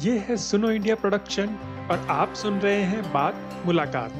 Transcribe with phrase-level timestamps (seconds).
[0.00, 1.48] ये है सुनो इंडिया प्रोडक्शन
[1.90, 4.12] और आप सुन रहे हैं बात मुलाकात।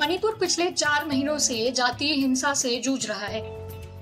[0.00, 3.42] मणिपुर पिछले चार महीनों से जातीय हिंसा से जूझ रहा है।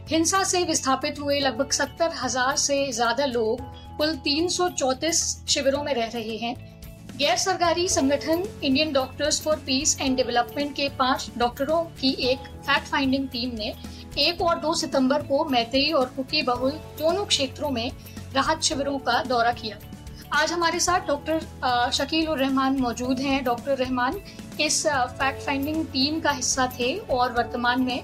[0.09, 3.61] हिंसा से विस्थापित हुए लगभग सत्तर हज़ार से ज़्यादा लोग,
[3.99, 6.74] कुल तीन शिविरों में रह रहे हैं।
[7.19, 12.87] गैर सरकारी संगठन Indian doctors for peace and development के पाँच डॉक्टरों की एक फैक्ट
[12.87, 13.73] फाइंडिंग टीम ने
[14.21, 17.91] एक और दो सितंबर को मैत्री और कुकी बहुल दोनों क्षेत्रों में
[18.35, 19.79] राहत शिविरों का दौरा किया।
[20.33, 24.21] आज हमारे साथ डॉक्टर शकील उर रहमान मौजूद हैं। डॉक्टर रहमान,
[24.61, 27.99] इस फैक्ट फाइंडिंग टीम का हिस्सा थे और वर्तमान में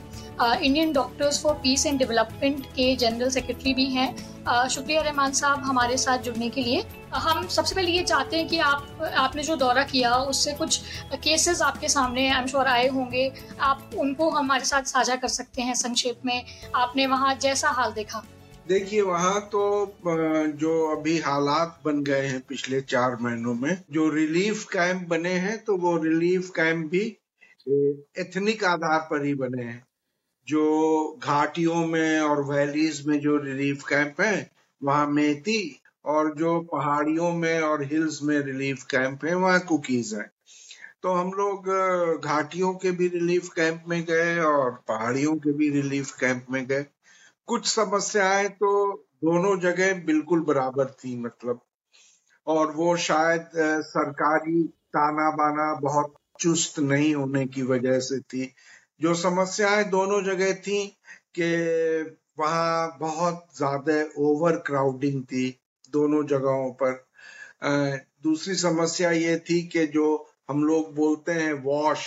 [0.62, 5.96] Indian doctors for peace and development के जनरल सेक्रेटरी भी हैं। शुक्रिया रहमान साहब हमारे
[5.98, 9.82] साथ जुड़ने के लिए। हम सबसे पहले ये चाहते हैं कि आप, आपने जो दौरा
[9.84, 10.80] किया, उससे कुछ
[11.15, 15.62] केसेस आपके सामने आई एम श्योर आए होंगे। आप उनको हमारे साथ साझा कर सकते
[15.62, 18.24] हैं संक्षेप में। आपने वहाँ जैसा हाल देखा।
[18.68, 19.95] देखिए, वहाँ तो
[20.57, 25.59] जो अभी हालात बन गए हैं पिछले चार महीनों में, जो रिलीफ कैंप बने हैं
[25.65, 27.04] तो वो रिलीफ कैंप भी
[28.18, 29.82] एथनिक आधार पर ही बने हैं।
[30.49, 34.51] जो घाटियों में और वैलीज में जो रिलीफ कैंप है,
[34.82, 40.30] वहाँ मेती और जो पहाड़ियों में और हिल्स में रिलीफ कैंप है, वहाँ कुकीज है।
[41.02, 41.68] तो हम लोग
[42.24, 46.87] घाटियों के भी रिलीफ कैंप में गए और पहाड़ियों के भी रिलीफ कैंप में गए।
[47.46, 48.93] कुछ समस्याएँ तो
[49.24, 51.60] दोनों जगह बिल्कुल बराबर थी मतलब।
[52.46, 53.51] और वो शायद
[53.84, 58.54] सरकारी ताना बाना बहुत चुस्त नहीं होने की वजह से थी।
[59.01, 60.87] जो समस्याएँ दोनों जगह थी
[61.38, 65.59] कि वहाँ बहुत ज़्यादा ओवर क्राउडिंग थी
[65.93, 67.05] दोनों जगहों पर।
[68.22, 72.06] दूसरी समस्या ये थी कि जो हम लोग बोलते हैं वॉश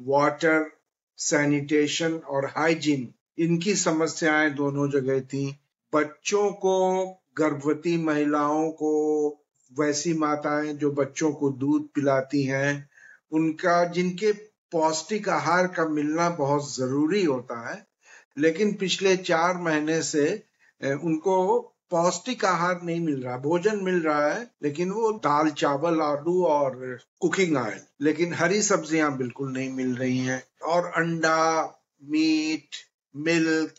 [0.00, 0.70] वाटर
[1.18, 3.08] सैनिटेशन और हाइजीन
[3.38, 5.58] इनकी समस्याएँ दोनों जगह थी।
[5.92, 7.06] बच्चों को,
[7.38, 8.92] गर्भवती महिलाओं को,
[9.72, 12.88] वैसी माताएँ जो बच्चों को दूध पिलाती हैं,
[13.32, 14.32] उनका, जिनके
[14.72, 17.86] पौष्टिक आहार का मिलना बहुत ज़रूरी होता है,
[18.38, 20.24] लेकिन पिछले चार महीने से
[20.80, 21.36] उनको
[21.90, 26.98] पौष्टिक आहार नहीं मिल रहा, भोजन मिल रहा है, लेकिन वो दाल, चावल, आलू और
[27.20, 31.64] कुकिंग ऑयल, लेकिन हरी सब्ज़ियाँ बिल्कुल नहीं मिल रही हैं। और अंडा,
[32.04, 32.76] मीट,
[33.16, 33.74] मिल्क,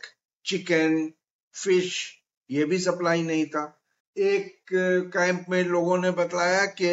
[0.46, 1.12] चिकन,
[1.56, 2.16] फ़िश,
[2.50, 3.82] ये भी सप्लाई नहीं था।
[4.18, 4.58] एक
[5.14, 6.88] कैंप में लोगों ने बताया कि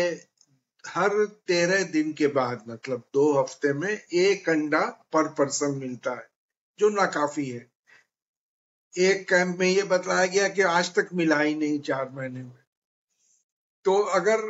[0.85, 4.81] हर तेरह दिन के बाद मतलब दो हफ़्ते में एक अंडा
[5.13, 6.29] पर पर्सन मिलता है,
[6.79, 7.76] जो ना काफ़ी है।
[8.97, 12.53] एक कैंप में ये बताया गया कि आज तक मिला ही नहीं चार महीने में।
[13.85, 14.43] तो अगर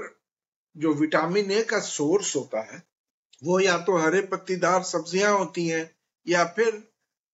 [0.76, 2.82] जो विटामिन ए का सोर्स होता है,
[3.42, 5.90] वो या तो हरे पत्तीदार सब्ज़ियाँ होती हैं,
[6.26, 6.82] या फिर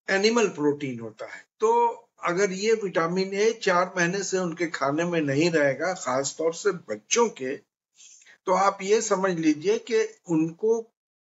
[0.08, 1.72] एनिमल प्रोटीन होता है तो
[2.24, 6.70] अगर ये विटामिन ए चार महीने से उनके खाने में नहीं रहेगा खास तौर से
[6.90, 7.56] बच्चों के
[8.46, 10.82] तो आप ये समझ लीजिए कि उनको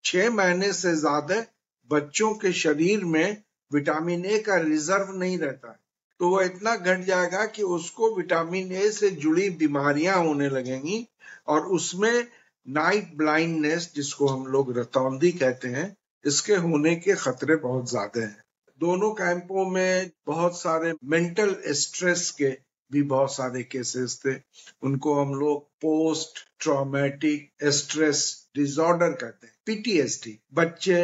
[0.06, 1.44] छह महीने से ज़्यादा
[1.90, 3.44] बच्चों के शरीर में
[3.74, 5.78] विटामिन ए का रिज़र्व नहीं रहता
[6.20, 11.08] तो वो इतना घट जाएगा कि उसको विटामिन ए से जुड़ी बीमारियाँ होने लगेंगी
[11.48, 12.28] और उसमें
[12.68, 15.96] नाइट ब्लाइंडनेस जिसको हम लोग रतौंदी कहते हैं,
[16.26, 18.44] इसके होने के खतरे बहुत ज़्यादा हैं।
[18.80, 22.52] दोनों कैंपों में बहुत सारे मेंटल स्ट्रेस के
[22.92, 24.36] भी बहुत सारे केसेस थे।
[24.84, 30.98] उनको हम लोग पोस्ट ट्रॉमेटिक स्ट्रेस डिसऑर्डर कहते हैं पीटीएसडी बच्चे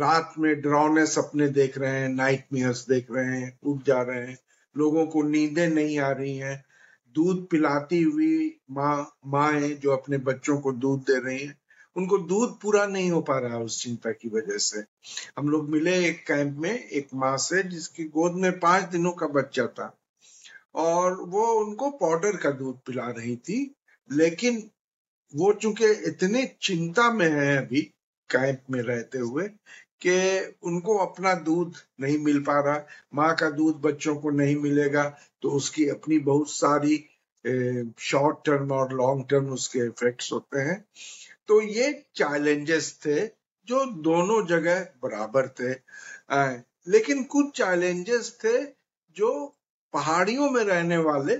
[0.00, 4.26] रात में डरावने सपने देख रहे हैं नाइट मियर्स देख रहे हैं, उठ जा रहे
[4.26, 4.38] हैं।
[4.76, 6.64] लोगों को नींदें नहीं आ रही हैं।
[7.14, 11.54] दूध पिलाती हुई माँ माँ जो अपने बच्चों को दूध दे रही है।
[11.96, 14.84] उनको दूध पूरा नहीं हो पा रहा उस चिंता की वजह से।
[15.38, 19.26] हम लोग मिले एक कैंप में एक माँ से जिसकी गोद में पाँच दिनों का
[19.26, 19.96] बच्चा था।
[20.76, 23.74] और वो उनको पाउडर का दूध पिला रही थी,
[24.10, 24.62] लेकिन
[25.34, 27.80] वो चूँकि इतने चिंता में है अभी
[28.30, 29.48] कैंप में रहते हुए
[30.02, 30.14] कि
[30.62, 32.82] उनको अपना दूध नहीं मिल पा रहा,
[33.14, 35.04] माँ का दूध बच्चों को नहीं मिलेगा
[35.42, 36.96] तो उसकी अपनी बहुत सारी
[38.00, 40.84] शॉर्ट टर्म और लॉन्ग टर्म उसके इफेक्ट्स होते हैं।
[41.48, 43.20] तो ये चैलेंजेस थे
[43.68, 45.72] जो दोनों जगह बराबर थे।
[46.86, 48.62] लेकिन कुछ चैलेंजेस थे
[49.16, 49.30] जो
[49.96, 51.36] पहाड़ियों में रहने वाले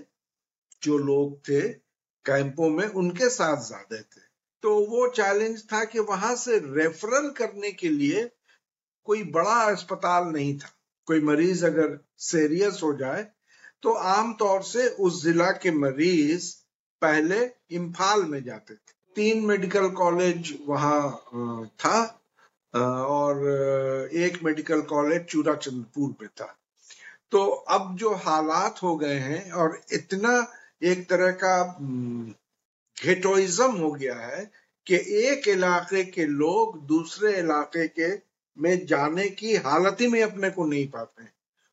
[0.83, 1.61] जो लोग थे,
[2.25, 4.21] कैंपों में उनके साथ ज़्यादा थे।
[4.63, 8.31] तो वो चैलेंज था कि वहाँ से रेफरल करने के लिए
[9.07, 10.69] कोई बड़ा अस्पताल नहीं था।
[11.09, 13.23] कोई मरीज़ अगर सीरियस हो जाए
[13.83, 16.53] तो आमतौर से उस जिला के मरीज़
[17.03, 17.39] पहले
[17.77, 21.99] इम्फाल में जाते थे। तीन मेडिकल कॉलेज वहाँ था
[22.75, 26.55] और एक मेडिकल कॉलेज चूरा चंद्रपुर में था।
[27.31, 30.53] तो अब जो हालात हो गए हैं और इतना
[30.83, 31.79] एक तरह का
[33.03, 34.51] घेटोइज्म हो गया है
[34.87, 38.15] कि एक इलाके के लोग दूसरे इलाके के
[38.59, 41.33] में जाने की हालत ही में अपने को नहीं पाते हैं।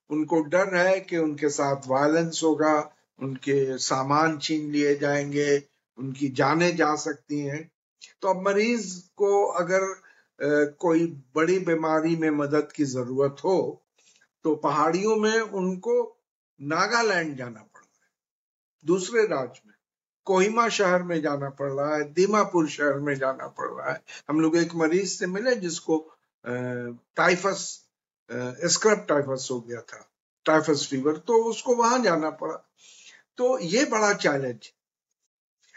[0.09, 5.63] उनको डर है कि उनके साथ वायलेंस होगा, उनके सामान छीन लिए जाएँगे,
[5.97, 7.71] उनकी जाने जा सकती हैं।
[8.21, 10.01] तो अब मरीज़ को अगर
[10.79, 13.82] कोई बड़ी बीमारी में मदद की ज़रूरत हो
[14.45, 15.95] तो पहाड़ियों में उनको
[16.59, 18.11] नागालैंड जाना पड़ रहा है।
[18.85, 19.73] दूसरे राज्य में,
[20.27, 24.41] कोहिमा शहर में जाना पड़ रहा है, दीमापुर शहर में जाना पड़ रहा है। हम
[24.41, 25.97] लोग एक मरीज़ से मिले जिसको
[26.45, 27.65] टाइफस
[28.73, 30.07] स्क्रब टाइफस हो गया था,
[30.45, 32.55] टाइफस फीवर तो उसको वहाँ जाना पड़ा।
[33.37, 34.71] तो ये बड़ा चैलेंज।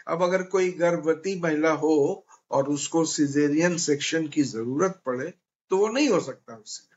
[0.07, 5.33] अब अगर कोई गर्भवती महिला हो और उसको सिजेरियन सेक्शन की ज़रूरत पड़े
[5.71, 6.95] तो वो नहीं हो सकता उससे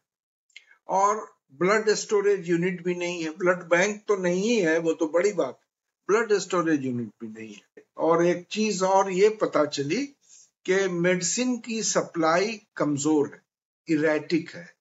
[0.88, 1.26] और
[1.58, 5.60] ब्लड स्टोरेज यूनिट भी नहीं है। ब्लड बैंक तो नहीं है, वो तो बड़ी बात।
[6.08, 10.06] ब्लड स्टोरेज यूनिट भी नहीं है। और एक चीज़ और ये पता चली
[10.66, 13.42] कि मेडिसिन की सप्लाई कमज़ोर है
[13.96, 14.74] इरेटिक है।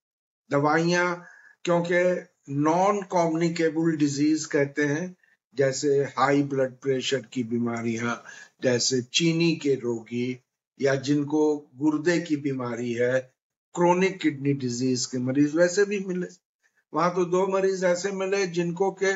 [0.52, 1.26] दवाइयाँ,
[1.64, 5.16] क्योंकि नॉन कॉम्युनिकेबल डिज़ीज़ कहते हैं,
[5.56, 8.24] जैसे हाई ब्लड प्रेशर की बीमारियाँ,
[8.64, 10.40] जैसे चीनी के रोगी,
[10.82, 13.34] या जिनको गुर्दे की बीमारी है
[13.76, 16.49] क्रोनिक किडनी डिज़ीज़ के मरीज़, वैसे भी मिले।
[16.94, 19.12] वहाँ तो दो मरीज़ ऐसे मिले जिनको के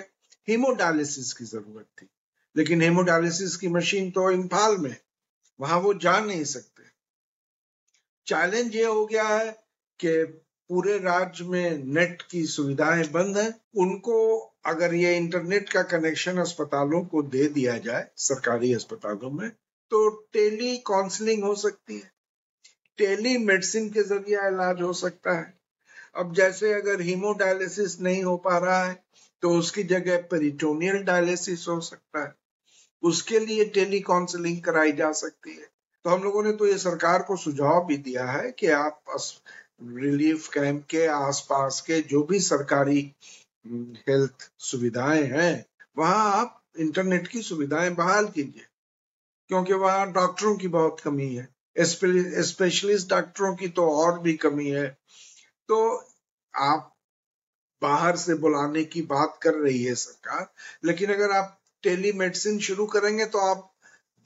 [0.48, 2.10] हीमोडायलिसिस की ज़रूरत थी।
[2.58, 4.98] लेकिन हीमोडायलिसिस की मशीन तो इम्फाल में,
[5.60, 6.84] वहाँ वो जा नहीं सकते।
[8.28, 9.52] चैलेंज ये हो गया है
[10.00, 10.24] कि
[10.70, 17.04] पूरे राज्य में नेट की सुविधाएँ बंद है। उनको अगर ये इंटरनेट का कनेक्शन अस्पतालों
[17.06, 19.50] को दे दिया जाए, सरकारी अस्पतालों में
[19.92, 22.12] तो टेली काउंसलिंग हो सकती है।
[22.98, 25.62] टेली मेडिसिन के ज़रिए इलाज हो सकता है।
[26.15, 29.04] अब जैसे अगर हीमोडायलिसिस नहीं हो पा रहा है
[29.42, 32.33] तो उसकी जगह पेरिटोनियल डायलिसिस हो सकता है।
[33.04, 35.69] उसके लिए टेली काउंसलिंग कराई जा सकती है।
[36.04, 39.01] तो हम लोगों ने तो ये सरकार को सुझाव भी दिया है कि आप
[39.83, 43.12] रिलीफ कैंप के आसपास के जो भी सरकारी
[44.07, 45.65] हेल्थ सुविधाएँ हैं,
[45.98, 48.65] वहाँ आप इंटरनेट की सुविधाएँ बहाल कीजिए।
[49.48, 51.48] क्योंकि वहाँ डॉक्टरों की बहुत कमी है।
[51.80, 54.98] स्पेशलिस्ट डॉक्टरों की तो और भी कमी है।
[55.69, 55.80] तो
[56.54, 56.89] आप
[57.81, 60.48] बाहर से बुलाने की बात कर रही है सरकार,
[60.86, 63.69] लेकिन अगर आप टेलीमेडिसिन शुरू करेंगे तो आप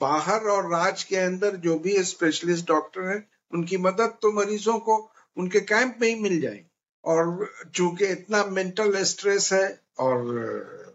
[0.00, 4.96] बाहर और राज्य के अंदर जो भी स्पेशलिस्ट डॉक्टर हैं, उनकी मदद तो मरीजों को,
[5.36, 6.64] उनके कैंप में ही मिल जाएगी।
[7.04, 9.66] और चूँकि इतना मेंटल स्ट्रेस है
[9.98, 10.94] और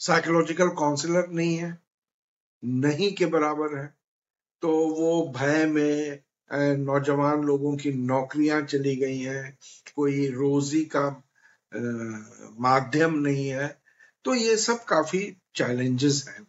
[0.00, 1.78] साइकोलॉजिकल काउंसलर नहीं है,
[2.62, 3.86] नहीं के बराबर है
[4.62, 6.22] तो वो भय में
[6.52, 9.58] नौजवान लोगों की नौकरियाँ चली गई हैं।
[9.96, 11.22] कोई रोजी का
[12.60, 13.78] माध्यम नहीं है।
[14.24, 16.47] तो ये सब काफ़ी चैलेंजेस हैं।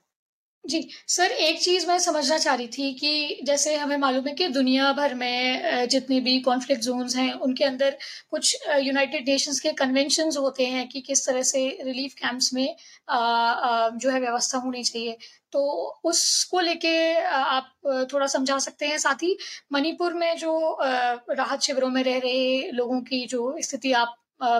[0.69, 4.47] जी, सर, एक चीज़ मैं समझना चाह रही थी कि जैसे हमें मालूम है कि
[4.49, 7.97] दुनिया भर में जितने भी कॉन्फ्लिक्ट जोन्स हैं, उनके अंदर
[8.31, 12.75] कुछ यूनाइटेड नेशंस के कन्वेंशंस होते हैं कि किस तरह से रिलीफ कैंप्स में
[13.09, 15.17] जो है व्यवस्था होनी चाहिए।
[15.53, 15.61] तो
[16.05, 16.95] उसको लेके
[17.31, 17.73] आप
[18.13, 19.37] थोड़ा समझा सकते हैं। साथ ही
[19.73, 24.15] मणिपुर में जो राहत शिविरों में रह रहे लोगों की जो स्थिति आप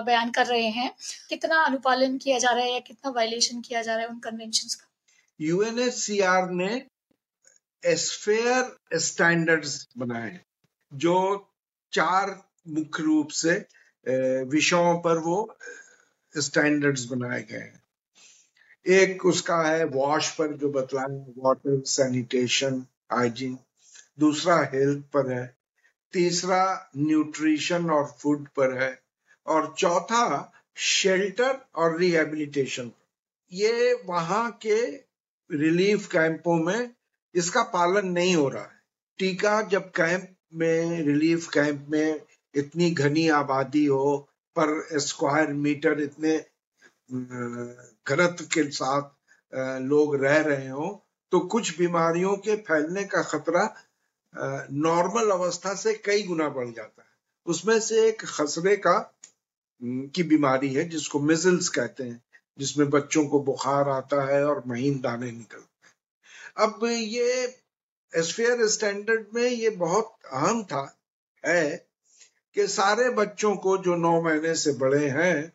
[0.06, 0.90] बयान कर रहे हैं,
[1.28, 4.68] कितना अनुपालन किया जा रहा है या कितना वायलेशन किया जा रहा है उन कन्वेंशन
[4.70, 4.89] का?
[5.40, 6.70] यूएनएचसीआर ने
[7.82, 10.40] एसफेयर स्टैंडर्ड्स बनाए,
[10.92, 11.46] जो
[11.92, 12.36] चार
[12.68, 13.52] मुख्य रूप से
[14.46, 15.36] विषयों पर वो
[16.34, 17.82] स्टैंडर्ड्स बनाए गए हैं।
[18.86, 23.58] एक उसका है वॉश पर जो बतलाए वाटर सैनिटेशन हाइजीन
[24.18, 25.46] दूसरा हेल्थ पर है,
[26.14, 28.98] तीसरा न्यूट्रिशन और फ़ूड पर है,
[29.46, 32.90] और चौथा शेल्टर और रिहेबिलिटेशन
[33.52, 34.80] ये वहाँ के
[35.50, 36.90] रिलीफ कैंपों में
[37.34, 38.80] इसका पालन नहीं हो रहा है।
[39.18, 42.20] टीका जब कैंप में, रिलीफ कैंप में
[42.54, 44.16] इतनी घनी आबादी हो,
[44.56, 46.36] पर स्क्वायर मीटर इतने
[47.10, 49.10] घनत्व के साथ
[49.82, 50.88] लोग रह रहे हो
[51.32, 53.62] तो कुछ बीमारियों के फैलने का खतरा
[54.72, 57.08] नॉर्मल अवस्था से कई गुना बढ़ जाता है।
[57.46, 58.98] उसमें से एक खसरे का
[59.80, 62.22] की बीमारी है, जिसको मिजल्स कहते हैं।
[62.58, 67.58] जिसमें बच्चों को बुखार आता है और महीन दाने निकलते हैं। अब ये
[68.12, 71.00] एसफेयर स्टैंडर्ड में ये बहुत अहम था,
[71.44, 71.86] है
[72.56, 75.52] कि सारे बच्चों को जो नौ महीने से बड़े हैं,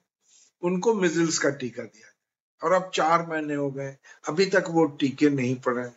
[0.64, 2.14] उनको मिजल्स का टीका दिया
[2.62, 3.96] और अब चार महीने हो गए,
[4.28, 5.90] अभी तक वो टीके नहीं पड़े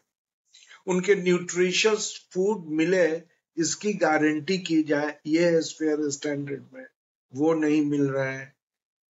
[0.86, 3.22] उनके न्यूट्रिशियस फ़ूड मिले,
[3.56, 6.86] इसकी गारंटी की जाए, ये फेयर स्टैंडर्ड में
[7.34, 8.57] वो नहीं मिल रहा है।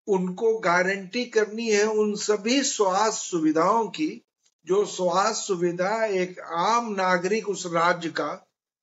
[0.09, 4.09] उनको गारंटी करनी है उन सभी स्वास्थ्य सुविधाओं की,
[4.67, 8.31] जो स्वास्थ्य सुविधा एक आम नागरिक उस राज्य का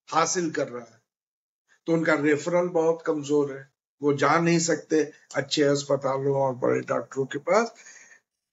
[0.09, 1.01] हासिल कर रहा है।
[1.87, 3.69] तो उनका रेफरल बहुत कमज़ोर है।
[4.03, 5.03] वो जा नहीं सकते
[5.37, 7.75] अच्छे अस्पतालों और बड़े डॉक्टरों के पास।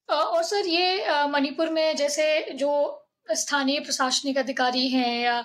[0.09, 2.71] और सर ये मणिपुर में जैसे जो
[3.31, 5.39] स्थानीय प्रशासनिक अधिकारी हैं या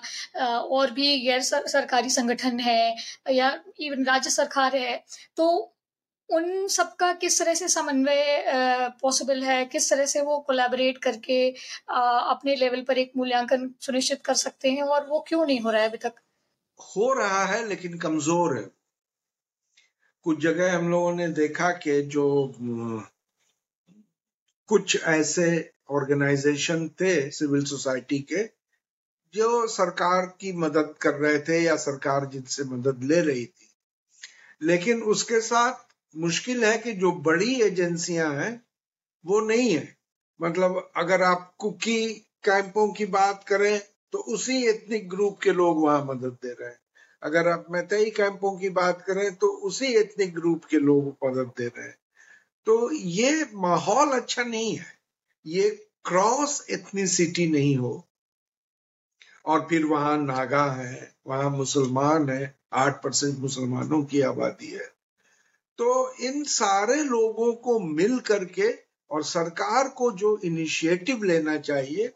[0.57, 2.95] और भी गैर सरकारी संगठन है
[3.31, 4.97] या इवन राज्य सरकार है
[5.37, 5.45] तो
[6.29, 8.43] उन सबका किस तरह से समन्वय
[9.01, 9.65] पॉसिबल है?
[9.65, 11.37] किस तरह से वो कोलैबोरेट करके
[11.89, 15.71] आ, अपने लेवल पर एक मूल्यांकन सुनिश्चित कर सकते हैं और वो क्यों नहीं हो
[15.71, 16.13] रहा है अभी तक?
[16.79, 18.67] हो रहा है लेकिन कमज़ोर है।
[20.25, 22.25] कुछ जगह हम लोगों ने देखा कि जो
[24.69, 25.49] कुछ ऐसे
[25.89, 28.43] ऑर्गेनाइजेशन थे सिविल सोसाइटी के
[29.33, 33.69] जो सरकार की मदद कर रहे थे या सरकार जिनसे मदद ले रही थी।
[34.61, 38.65] लेकिन उसके साथ मुश्किल है कि जो बड़ी एजेंसियाँ हैं,
[39.25, 39.97] वो नहीं है।
[40.41, 42.13] मतलब अगर आप कुकी
[42.43, 46.79] कैंपों की बात करें तो उसी एथनिक ग्रुप के लोग वहाँ मदद दे रहे हैं।
[47.23, 51.67] अगर आप मैतई कैंपों की बात करें तो उसी एथनिक ग्रुप के लोग मदद दे
[51.67, 51.97] रहे हैं।
[52.65, 54.85] तो ये माहौल अच्छा नहीं है।
[55.45, 55.69] ये
[56.05, 58.05] क्रॉस एथनिसिटी नहीं हो।
[59.45, 64.98] और फिर वहाँ नागा है, वहाँ मुसलमान है, आठ परसेंट मुसलमानों की आबादी है।
[65.81, 68.79] तो इन सारे लोगों को मिल करके
[69.11, 72.07] और सरकार को जो इनिशिएटिव लेना चाहिए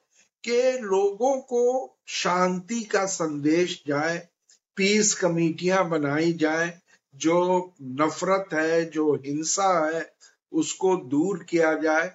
[0.43, 4.29] कि लोगों को शांति का संदेश जाए
[4.75, 6.79] पीस कमेटियाँ बनाई जाए,
[7.15, 10.15] जो नफरत है, जो हिंसा है,
[10.51, 12.12] उसको दूर किया जाए।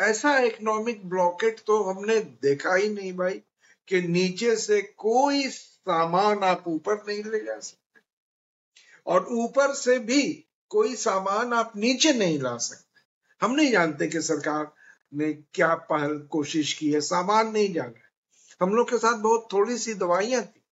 [0.00, 3.42] ऐसा इकोनॉमिक ब्लॉकेट तो हमने देखा ही नहीं भाई,
[3.88, 8.00] कि नीचे से कोई सामान आप ऊपर नहीं ले जा सकते।
[9.06, 14.20] और ऊपर से भी कोई सामान आप नीचे नहीं ला सकते। हम नहीं जानते कि
[14.22, 14.72] सरकार
[15.12, 18.00] ने क्या पहल कोशिश की है, सामान नहीं जाना
[18.60, 20.62] हम लोग के साथ बहुत थोड़ी सी दवाइयाँ थी।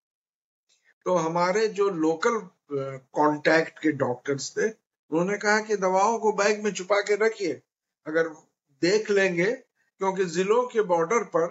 [1.07, 2.39] तो हमारे जो लोकल
[2.73, 7.61] कांटेक्ट के डॉक्टर्स थे, उन्होंने कहा कि दवाओं को बैग में छुपा के रखिए।
[8.07, 8.29] अगर
[8.83, 11.47] देख लेंगे, क्योंकि जिलों के बॉर्डर पर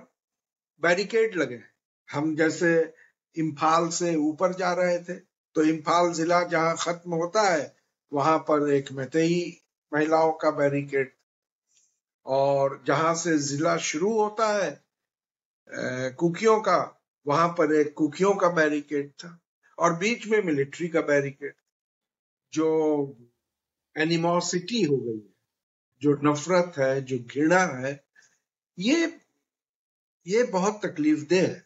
[0.83, 1.59] बैरिकेड लगे
[2.09, 2.71] हम जैसे
[3.37, 5.13] इम्फाल से ऊपर जा रहे थे
[5.55, 7.63] तो इम्फाल जिला जहाँ खत्म होता है
[8.13, 9.61] वहाँ पर एक मैतई
[9.93, 11.11] महिलाओं का बैरिकेड
[12.25, 16.77] और जहाँ से जिला शुरू होता है कुकियों का,
[17.27, 19.37] वहाँ पर एक कुकियों का बैरिकेड था
[19.77, 21.53] और बीच में मिलिट्री का बैरिकेड
[22.53, 22.67] जो
[23.95, 25.33] एनिमोसिटी हो गई है,
[26.01, 28.03] जो नफरत है, जो घृणा है,
[28.79, 29.19] ये
[30.27, 31.65] ये बहुत तकलीफ़ दे है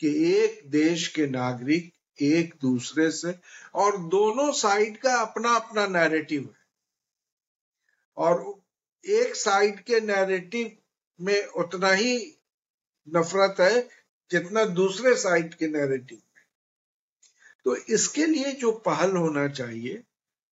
[0.00, 3.38] कि एक देश के नागरिक एक दूसरे से,
[3.74, 6.60] और दोनों साइड का अपना अपना नैरेटिव है।
[8.16, 8.62] और
[9.04, 10.76] एक साइड के नैरेटिव
[11.20, 12.36] में उतना ही
[13.08, 13.88] नफरत है
[14.30, 16.42] जितना दूसरे साइड के नैरेटिव में।
[17.64, 20.02] तो इसके लिए जो पहल होना चाहिए,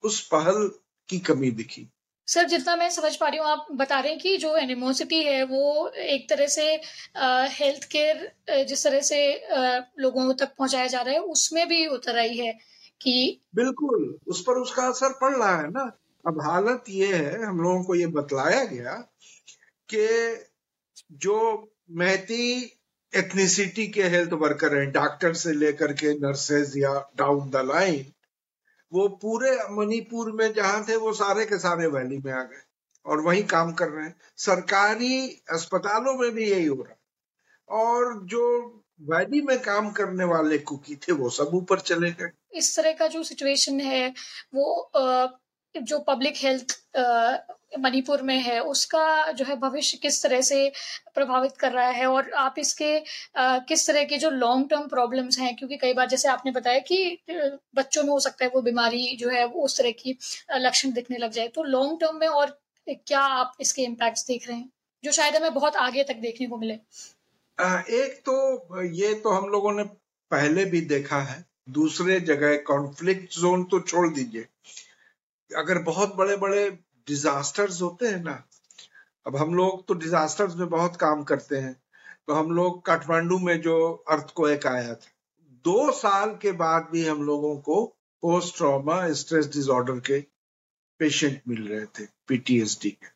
[0.02, 0.72] उस पहल
[1.08, 1.88] की कमी दिखी।
[2.28, 5.42] सर जितना मैं समझ पा रही हूँ आप बता रहे हैं कि जो एनिमोसिटी है
[5.44, 6.64] वो एक तरह से
[7.54, 12.18] हेल्थ केयर जिस तरह से आ, लोगों तक पहुँचाया जा रहा है उसमें भी उतर
[12.18, 12.52] आई है
[13.00, 17.60] कि बिल्कुल उस पर उसका असर पड़ रहा है ना। अब हालत ये है हम
[17.60, 18.94] लोगों को ये बतलाया गया
[19.94, 20.06] कि
[21.12, 21.38] जो
[21.90, 22.74] महती
[23.16, 28.06] एथनिसिटी के हेल्थ वर्कर हैं डॉक्टर से लेकर के नर्सेज या डाउन द लाइन
[28.92, 32.62] वो पूरे मणिपुर में जहाँ थे, वो सारे के सारे वैली में आ गए
[33.06, 38.44] और वही काम कर रहे हैं। सरकारी अस्पतालों में भी यही हो रहा और जो
[39.02, 43.06] वैली में काम करने वाले कुकी थे, वो सब ऊपर चले गए। इस तरह का
[43.06, 44.08] जो सिचुएशन है,
[44.54, 44.90] वो
[45.74, 46.78] जो पब्लिक हेल्थ
[47.72, 50.70] मणिपुर में है उसका जो है भविष्य किस तरह से
[51.14, 55.38] प्रभावित कर रहा है और आप इसके आ, किस तरह के जो लॉन्ग टर्म प्रॉब्लम्स
[55.38, 55.54] हैं?
[55.56, 57.18] क्योंकि कई बार जैसे आपने बताया कि
[57.76, 60.16] बच्चों में हो सकता है वो बीमारी जो है वो उस तरह की
[60.58, 62.58] लक्षण दिखने लग जाए। तो लॉन्ग टर्म में और
[62.88, 64.70] क्या आप इसके इम्पैक्ट देख रहे हैं?
[65.04, 66.74] जो शायद हमें बहुत आगे तक देखने को मिले।
[67.98, 69.82] एक तो ये तो हम लोगों ने
[70.30, 74.46] पहले भी देखा है। दूसरे जगह कॉन्फ्लिक्ट जोन तो छोड़ दीजिए।
[75.50, 76.68] अगर बहुत बड़े बड़े
[77.08, 78.42] डिजास्टर्स होते हैं ना।
[79.26, 81.74] अब हम लोग तो डिजास्टर्स में बहुत काम करते हैं।
[82.26, 83.76] तो हम लोग काठमांडू में जो
[84.10, 85.10] अर्थ को एक आया था,
[85.64, 87.84] दो साल के बाद भी हम लोगों को
[88.22, 90.20] पोस्ट ट्रॉमा स्ट्रेस डिसऑर्डर के
[91.00, 93.06] पेशेंट मिल रहे थे पीटीएसडी के।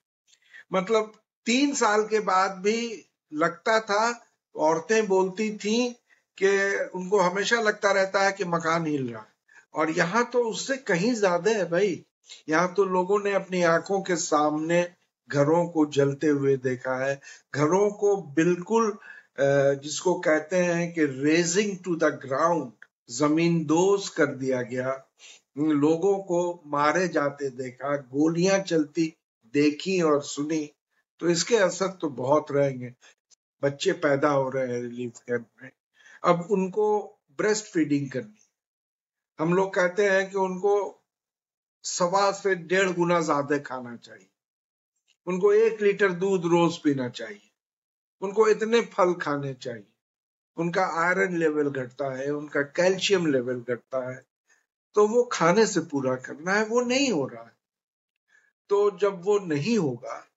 [0.73, 1.13] मतलब
[1.47, 4.05] तीन साल के बाद भी लगता था,
[4.55, 5.91] औरतें बोलती थी
[6.39, 6.51] कि
[6.95, 9.31] उनको हमेशा लगता रहता है कि मकान हिल रहा है।
[9.75, 11.95] और यहाँ तो उससे कहीं ज़्यादा है भाई।
[12.49, 14.83] यहाँ तो लोगों ने अपनी आँखों के सामने
[15.29, 17.21] घरों को जलते हुए देखा है।
[17.55, 18.97] घरों को बिल्कुल
[19.41, 22.73] जिसको कहते हैं कि रेजिंग टू द ग्राउंड
[23.11, 24.91] ज़मीन दोज कर दिया गया।
[25.59, 29.13] लोगों को मारे जाते देखा, गोलियाँ चलती,
[29.55, 30.69] देखी और सुनी।
[31.21, 32.93] तो इसके असर तो बहुत रहेंगे।
[33.63, 35.71] बच्चे पैदा हो रहे हैं रिलीफ कैंप में।
[36.23, 36.87] अब उनको
[37.39, 38.39] ब्रेस्ट फीडिंग करनी
[39.39, 40.75] हम लोग कहते हैं कि उनको
[41.85, 44.29] सवा से डेढ़ गुना ज़्यादा खाना चाहिए।
[45.27, 47.51] उनको एक लीटर दूध रोज पीना चाहिए।
[48.23, 49.87] उनको इतने फल खाने चाहिए।
[50.57, 54.27] उनका आयरन लेवल घटता है, उनका कैल्शियम लेवल घटता है।
[54.95, 57.57] तो वो खाने से पूरा करना है, वो नहीं हो रहा है।
[58.69, 60.29] तो जब वो नहीं होगा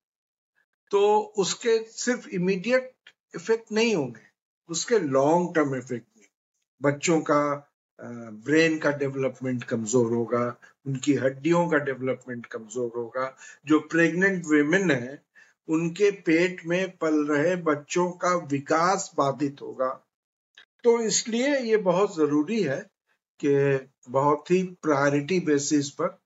[0.92, 2.94] तो उसके सिर्फ़ इमीडिएट
[3.36, 4.22] इफ़ेक्ट नहीं होंगे।
[4.70, 6.26] उसके लॉन्ग टर्म इफ़ेक्ट में
[6.82, 10.46] बच्चों का ब्रेन का डेवलपमेंट कमज़ोर होगा,
[10.86, 13.36] उनकी हड्डियों का डेवलपमेंट कमज़ोर होगा।
[13.68, 15.22] जो प्रेग्नेंट वेमेन है,
[15.70, 19.90] उनके पेट में पल रहे बच्चों का विकास बाधित होगा।
[20.84, 22.80] तो इसलिए ये बहुत ज़रूरी है
[23.40, 23.56] कि
[24.10, 26.18] बहुत ही प्रायोरिटी बेसिस पर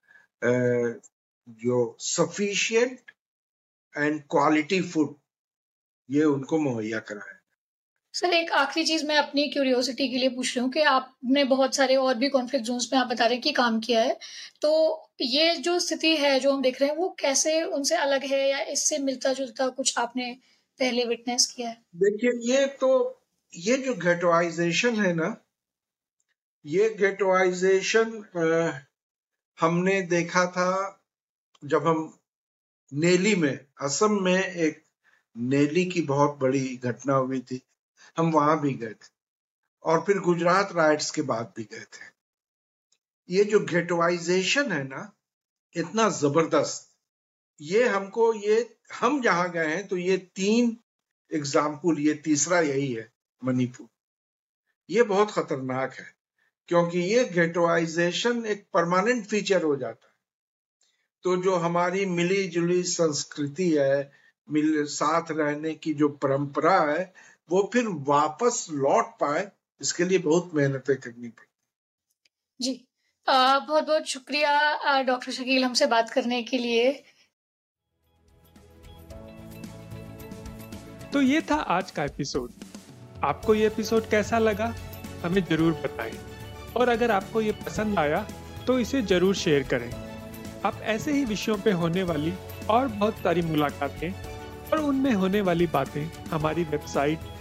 [1.61, 3.11] जो सफिशियंट
[3.93, 5.15] एंड क्वालिटी फ़ूड
[6.09, 7.38] ये उनको मुहैया कराए।
[8.19, 11.75] सर, एक आखिरी चीज़ मैं अपनी क्यूरियोसिटी के लिए पूछ रही हूँ कि आपने बहुत
[11.75, 14.17] सारे और भी कॉन्फ्लिक्ट जोन्स में आप बता रहे हैं कि काम किया है।
[14.61, 14.71] तो
[15.21, 18.59] ये जो स्थिति है, जो हम देख रहे हैं, वो कैसे उनसे अलग है या
[18.73, 20.31] इससे मिलता जुलता कुछ आपने
[20.79, 21.77] पहले विटनेस किया है?
[21.95, 22.91] देखिए, ये तो
[23.53, 25.35] ये जो गेटोइजेशन है ना,
[26.65, 28.23] ये गेटोइजेशन
[29.57, 30.69] हमने देखा था
[31.63, 32.03] जब हम
[32.91, 34.83] नेली में असम में एक
[35.35, 37.61] नेली की बहुत बड़ी घटना हुई थी।
[38.17, 39.17] हम वहाँ भी गए थे।
[39.85, 42.07] और फिर गुजरात राइट्स के बाद भी गए थे।
[43.29, 45.11] ये जो गेटोइजेशन है ना,
[45.75, 46.87] इतना ज़बरदस्त।
[47.59, 50.77] ये हमको, ये हम जहाँ गए हैं तो ये तीन
[51.31, 53.87] एग्ज़ाम्पल ये तीसरा यही है, मणिपुर।
[54.89, 56.07] ये बहुत खतरनाक है,
[56.69, 60.13] क्योंकि ये गेटोइजेशन एक परमानेंट फीचर हो जाता है।
[61.25, 64.11] तो जो हमारी मिली जुली संस्कृति है,
[64.47, 67.13] मिल, साथ रहने की जो परंपरा है
[67.51, 69.47] वो फिर वापस लौट पाए
[69.81, 71.47] इसके लिए बहुत मेहनतें करनी पड़ती
[72.59, 72.73] जी
[73.27, 76.91] बहुत बहुत शुक्रिया डॉक्टर शकील हमसे बात करने के लिए।
[81.13, 82.51] तो ये था आज का एपिसोड।
[83.23, 84.73] आपको ये एपिसोड कैसा लगा
[85.23, 86.13] हमें ज़रूर बताएँ।
[86.77, 88.25] और अगर आपको ये पसंद आया
[88.67, 89.91] तो इसे ज़रूर शेयर करें।
[90.65, 92.33] आप ऐसे ही विषयों पे होने वाली
[92.69, 94.11] और बहुत सारी मुलाकातें
[94.71, 97.19] और उनमें होने वाली बातें हमारी वेबसाइट